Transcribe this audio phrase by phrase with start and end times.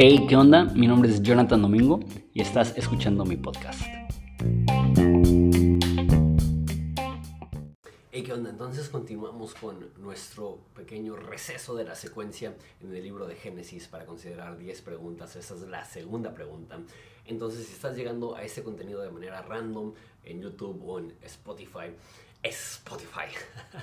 [0.00, 0.64] Hey, ¿qué onda?
[0.64, 1.98] Mi nombre es Jonathan Domingo
[2.32, 3.80] y estás escuchando mi podcast.
[8.12, 8.50] Hey, ¿qué onda?
[8.50, 14.06] Entonces continuamos con nuestro pequeño receso de la secuencia en el libro de Génesis para
[14.06, 15.34] considerar 10 preguntas.
[15.34, 16.78] Esa es la segunda pregunta.
[17.24, 21.92] Entonces, si estás llegando a este contenido de manera random en YouTube o en Spotify,
[22.42, 23.28] Spotify.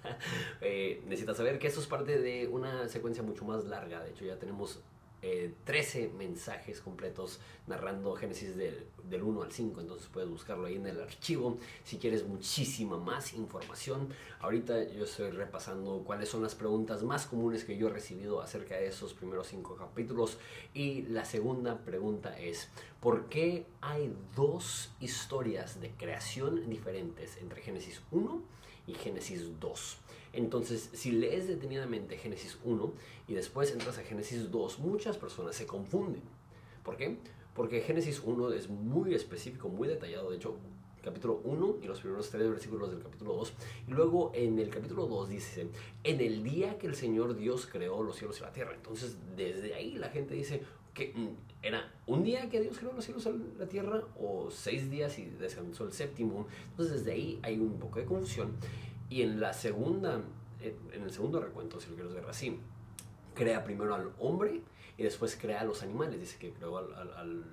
[0.60, 4.02] eh, necesitas saber que esto es parte de una secuencia mucho más larga.
[4.02, 4.80] De hecho, ya tenemos
[5.20, 9.80] 13 eh, mensajes completos narrando Génesis del, del, 1 al 5.
[9.80, 11.58] Entonces puedes buscarlo ahí en el archivo.
[11.84, 14.08] Si quieres muchísima más información,
[14.40, 18.76] ahorita yo estoy repasando cuáles son las preguntas más comunes que yo he recibido acerca
[18.76, 20.38] de esos primeros 5 capítulos.
[20.72, 22.68] Y la segunda pregunta es,
[23.00, 28.42] ¿por qué hay dos historias de creación diferentes entre Génesis 1
[28.86, 29.98] y Génesis 2?
[30.38, 32.92] Entonces, si lees detenidamente Génesis 1
[33.26, 36.22] y después entras a Génesis 2, muchas personas se confunden.
[36.84, 37.16] ¿Por qué?
[37.54, 40.30] Porque Génesis 1 es muy específico, muy detallado.
[40.30, 40.54] De hecho,
[41.02, 43.52] capítulo 1 y los primeros tres versículos del capítulo 2.
[43.88, 45.66] Y luego en el capítulo 2 dice,
[46.04, 48.74] en el día que el Señor Dios creó los cielos y la tierra.
[48.76, 50.62] Entonces, desde ahí la gente dice
[50.94, 54.88] que mm, era un día que Dios creó los cielos y la tierra o seis
[54.88, 56.46] días y descansó el séptimo.
[56.70, 58.52] Entonces, desde ahí hay un poco de confusión.
[59.10, 60.20] Y en la segunda,
[60.60, 62.58] en el segundo recuento, si lo quieres ver así,
[63.34, 64.62] crea primero al hombre
[64.96, 66.20] y después crea a los animales.
[66.20, 67.44] Dice que creó al,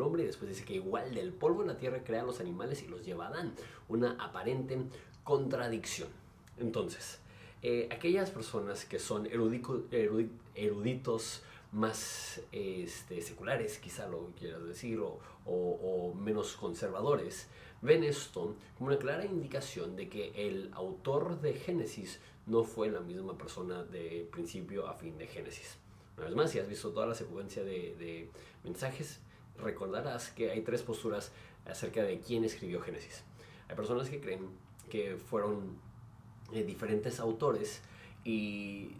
[0.00, 2.82] hombre y después dice que igual del polvo de la tierra crea a los animales
[2.82, 3.52] y los lleva a.
[3.88, 4.78] Una aparente
[5.22, 6.08] contradicción.
[6.58, 7.20] Entonces,
[7.62, 11.42] eh, aquellas personas que son eruditos
[11.76, 17.48] más este, seculares, quizá lo quieras decir, o menos conservadores,
[17.82, 23.00] ven esto como una clara indicación de que el autor de Génesis no fue la
[23.00, 25.78] misma persona de principio a fin de Génesis.
[26.16, 28.30] Una vez más, si has visto toda la secuencia de,
[28.64, 29.20] mensajes,
[29.58, 31.32] recordarás que hay tres posturas
[31.66, 33.22] acerca de quién escribió Génesis.
[33.68, 34.48] Hay personas que creen
[34.88, 35.78] que fueron
[36.52, 37.82] eh, diferentes autores
[38.24, 38.92] y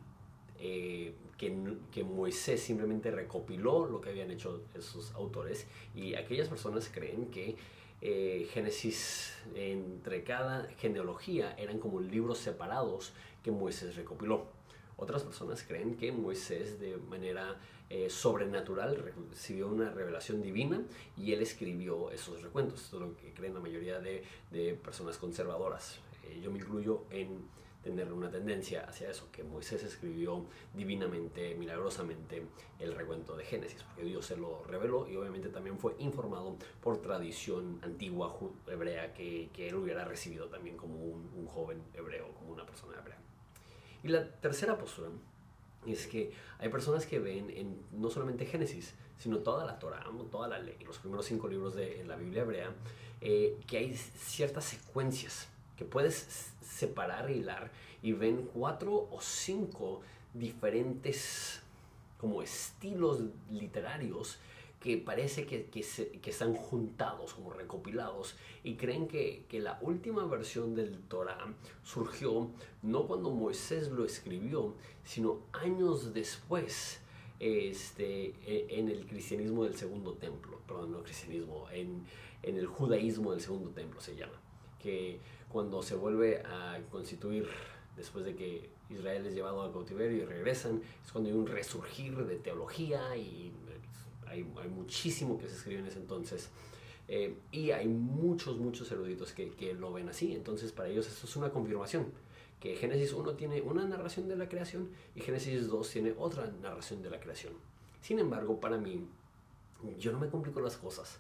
[0.61, 1.55] eh, que,
[1.93, 7.57] que, Moisés simplemente recopiló lo que habían hecho esos autores y aquellas personas creen que
[8.03, 13.13] eh, Génesis, entre cada genealogía, eran como libros separados
[13.43, 14.45] que Moisés recopiló.
[14.99, 17.57] Otras personas creen que Moisés de manera
[17.89, 18.97] eh, sobrenatural
[19.31, 20.83] recibió una revelación divina
[21.17, 22.83] y él escribió esos recuentos.
[22.83, 24.23] Esto es lo que creen la mayoría de,
[24.83, 25.99] personas conservadoras.
[26.43, 27.29] Yo me incluyo en
[27.87, 32.43] tener una tendencia hacia eso, que Moisés escribió divinamente, milagrosamente
[32.81, 37.01] el recuento de Génesis, porque Dios se lo reveló y obviamente también fue informado por
[37.01, 38.37] tradición antigua
[38.67, 43.19] hebrea que, que él hubiera recibido también como un, joven hebreo, como una persona hebrea.
[44.03, 45.09] Y la tercera postura
[45.87, 50.49] es que hay personas que ven en no solamente Génesis, sino toda la Torah, toda
[50.49, 52.75] la ley, los primeros cinco libros de la Biblia hebrea,
[53.21, 57.71] eh, que hay ciertas secuencias que puedes separar hilar
[58.03, 60.03] y ven cuatro o cinco
[60.35, 61.63] diferentes
[62.19, 63.21] como estilos
[63.51, 64.39] literarios
[64.81, 70.75] que parece que, que, están juntados, como recopilados, y creen que, que, la última versión
[70.75, 72.51] del Torah surgió
[72.83, 77.01] no cuando Moisés lo escribió, sino años después
[77.41, 82.05] este, e, en el cristianismo del segundo templo, perdón, no cristianismo, en,
[82.43, 84.41] en el judaísmo del segundo templo se llama,
[84.87, 87.49] que cuando se vuelve a constituir
[87.97, 92.17] después de que Israel es llevado a cautiverio y regresan, es cuando hay un resurgir
[92.25, 93.53] de teología y
[94.29, 96.51] hay, hay muchísimo que se escribe en ese entonces.
[97.09, 100.35] Eh, y hay muchos, muchos eruditos que, que, lo ven así.
[100.35, 102.07] Entonces, para ellos esto es una confirmación.
[102.61, 107.03] Que Génesis 1 tiene una narración de la creación y Génesis 2 tiene otra narración
[107.03, 107.55] de la creación.
[108.01, 109.05] Sin embargo, para mí,
[109.99, 111.19] yo no me complico las cosas.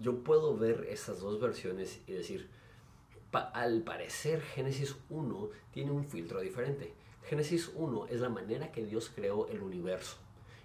[0.00, 2.48] Yo puedo ver esas dos versiones y decir,
[3.32, 6.94] al parecer Génesis 1 tiene un filtro diferente.
[7.24, 10.16] Génesis 1 es la manera que Dios creó el universo.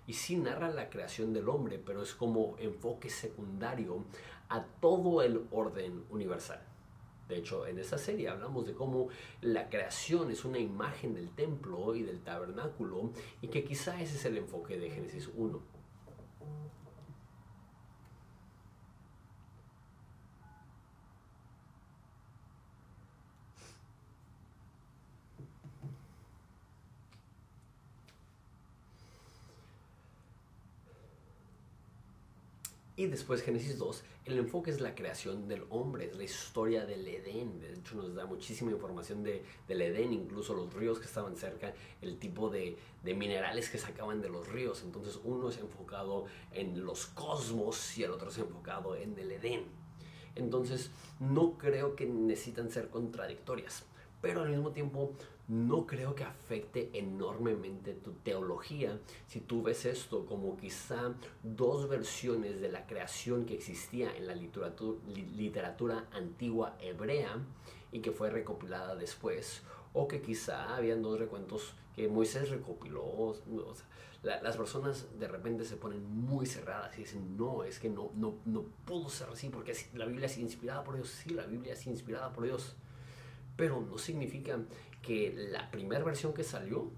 [0.08, 4.04] Y sí narra la creación del hombre, pero es como enfoque secundario
[4.50, 6.62] a todo el orden universal.
[7.28, 9.08] De hecho, en esta serie hablamos de cómo
[9.40, 14.26] la creación es una imagen del templo y del tabernáculo y que quizá ese es
[14.26, 15.81] el enfoque de Génesis 1.
[32.98, 37.08] Y después Génesis 2, el enfoque es la creación del hombre, es la historia del
[37.08, 37.60] Edén.
[37.60, 41.74] De hecho nos da muchísima información de, del Edén, incluso los ríos que estaban cerca,
[42.02, 44.84] el tipo de, de minerales que sacaban de los ríos.
[44.84, 49.64] Entonces uno es enfocado en los cosmos y el otro es enfocado en el Edén.
[50.36, 53.84] Entonces no creo que necesitan ser contradictorias,
[54.22, 55.14] pero al mismo tiempo
[55.52, 61.14] no creo que afecte enormemente tu teología si tú ves esto como quizá
[61.44, 67.38] dos versiones de la creación que existía en la literatura, antigua hebrea
[67.92, 73.36] y que fue recopilada después, o que quizá habían dos recuentos que Moisés recopiló.
[74.24, 78.36] las personas de repente se ponen muy cerradas y dicen, no, es que no, no,
[78.46, 81.10] no pudo ser así porque la Biblia es inspirada por Dios.
[81.10, 82.78] Sí, la Biblia es inspirada por Dios
[83.62, 84.58] pero no significa
[85.04, 86.90] que la primera versión que salió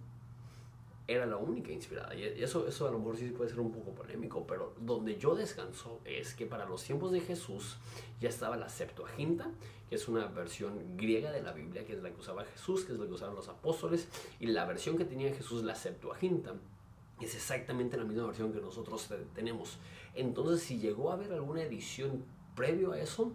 [1.10, 2.16] era la única inspirada.
[2.16, 5.36] Y eso, eso a lo mejor sí puede ser un poco polémico, pero donde yo
[5.36, 7.76] descanso es que para los tiempos de Jesús
[8.22, 9.52] ya estaba la Septuaginta,
[9.90, 12.94] que es una versión griega de la Biblia, que es la que usaba Jesús, que
[12.94, 14.08] es la que usaban los apóstoles,
[14.40, 16.54] y la versión que tenía Jesús, la Septuaginta,
[17.20, 19.80] es exactamente la misma versión que nosotros tenemos.
[20.16, 22.24] Entonces, si llegó a haber alguna edición
[22.56, 23.34] previo a eso,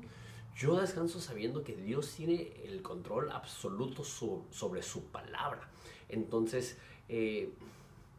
[0.59, 5.71] yo descanso sabiendo que Dios tiene el control absoluto sobre su palabra.
[6.09, 6.79] Entonces,
[7.09, 7.53] eh,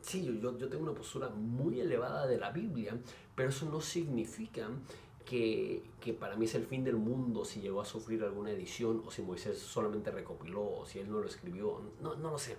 [0.01, 2.97] sí, yo, tengo una postura muy elevada de la Biblia,
[3.36, 4.69] pero eso no significa
[5.25, 5.83] que,
[6.18, 9.21] para mí es el fin del mundo si llegó a sufrir alguna edición o si
[9.21, 11.81] Moisés solamente recopiló o si él no lo escribió.
[12.01, 12.56] No lo sé.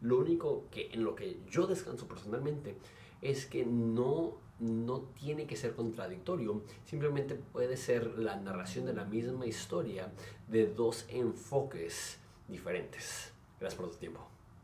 [0.00, 2.76] Lo único que en lo que yo descanso personalmente
[3.20, 9.04] es que no no tiene que ser contradictorio, simplemente puede ser la narración de la
[9.04, 10.12] misma historia
[10.48, 13.32] de dos enfoques diferentes.
[13.58, 14.20] Gracias por tu tiempo.